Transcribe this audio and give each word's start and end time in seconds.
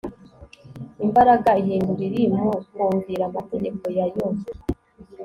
imbaraga 1.05 1.49
ihindura 1.61 2.03
iri 2.07 2.23
mu 2.39 2.51
kumvira 2.71 3.23
amategeko 3.29 3.83
ya 3.97 4.05
Yo 4.13 4.27